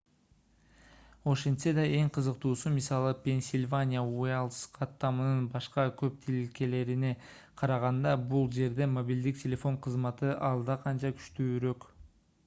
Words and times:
ошентсе 1.33 1.71
да 1.79 1.83
эң 1.97 2.07
кызыктуусу 2.15 2.71
мисалы 2.77 3.11
пенсильвания 3.25 4.01
уайлдс 4.21 4.61
каттамынын 4.79 5.45
башка 5.57 5.85
көп 6.01 6.17
тилкелерине 6.25 7.13
караганда 7.65 8.17
бул 8.33 8.51
жерде 8.59 8.89
мобилдик 8.97 9.41
телефон 9.45 9.81
кызматы 9.87 10.35
алда 10.51 10.79
канча 10.89 11.13
күчтүүрөк 11.23 11.91